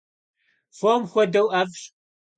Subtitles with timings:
[0.77, 1.81] Фом хуэдэу ӏэфӏщ.